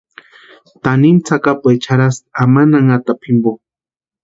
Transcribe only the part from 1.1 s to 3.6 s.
tsakapuecha jarhasti amani anhatapu jimpo.